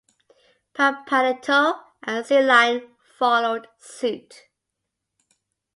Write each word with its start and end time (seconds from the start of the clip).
"Pampanito" 0.73 1.79
and 2.01 2.25
"Sealion" 2.25 2.95
followed 3.19 3.67
suit. 3.77 4.47